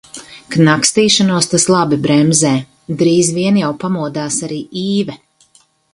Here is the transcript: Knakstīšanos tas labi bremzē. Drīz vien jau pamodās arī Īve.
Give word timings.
Knakstīšanos 0.53 1.49
tas 1.51 1.65
labi 1.75 1.99
bremzē. 2.07 2.53
Drīz 3.03 3.29
vien 3.39 3.61
jau 3.63 3.69
pamodās 3.85 4.39
arī 4.49 4.59
Īve. 4.87 5.19